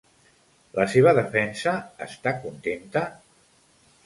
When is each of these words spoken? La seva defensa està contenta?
La 0.79 0.85
seva 0.93 1.13
defensa 1.19 1.75
està 2.07 2.35
contenta? 2.47 3.05